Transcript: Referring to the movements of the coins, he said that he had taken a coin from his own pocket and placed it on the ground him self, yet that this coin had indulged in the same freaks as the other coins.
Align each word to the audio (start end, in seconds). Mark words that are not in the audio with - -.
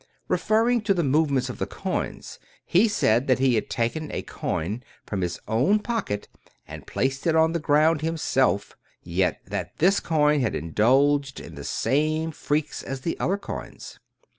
Referring 0.27 0.81
to 0.81 0.95
the 0.95 1.03
movements 1.03 1.47
of 1.47 1.59
the 1.59 1.67
coins, 1.67 2.39
he 2.65 2.87
said 2.87 3.27
that 3.27 3.37
he 3.37 3.53
had 3.53 3.69
taken 3.69 4.11
a 4.11 4.23
coin 4.23 4.81
from 5.05 5.21
his 5.21 5.39
own 5.47 5.77
pocket 5.77 6.27
and 6.67 6.87
placed 6.87 7.27
it 7.27 7.35
on 7.35 7.51
the 7.51 7.59
ground 7.59 8.01
him 8.01 8.17
self, 8.17 8.75
yet 9.03 9.41
that 9.45 9.77
this 9.77 9.99
coin 9.99 10.39
had 10.39 10.55
indulged 10.55 11.39
in 11.39 11.53
the 11.53 11.63
same 11.63 12.31
freaks 12.31 12.81
as 12.81 13.01
the 13.01 13.15
other 13.19 13.37
coins. 13.37 13.99